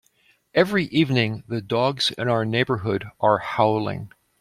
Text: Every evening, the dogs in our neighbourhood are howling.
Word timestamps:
Every 0.55 0.85
evening, 0.85 1.43
the 1.47 1.61
dogs 1.61 2.09
in 2.09 2.27
our 2.27 2.43
neighbourhood 2.43 3.11
are 3.19 3.37
howling. 3.37 4.11